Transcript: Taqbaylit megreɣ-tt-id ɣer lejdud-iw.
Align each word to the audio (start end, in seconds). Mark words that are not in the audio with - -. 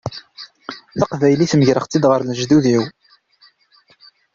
Taqbaylit 0.99 1.53
megreɣ-tt-id 1.57 2.03
ɣer 2.07 2.21
lejdud-iw. 2.23 2.83